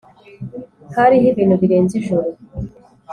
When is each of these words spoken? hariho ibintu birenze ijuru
hariho 0.95 1.25
ibintu 1.33 1.55
birenze 1.61 1.93
ijuru 2.01 2.27